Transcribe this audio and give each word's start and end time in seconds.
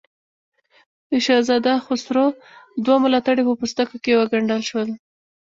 د 1.11 1.11
شهزاده 1.25 1.73
خسرو 1.85 2.25
دوه 2.85 2.97
ملاتړي 3.03 3.43
په 3.45 3.53
پوستکو 3.59 3.95
کې 4.03 4.17
وګنډل 4.19 4.61
شول. 4.69 4.89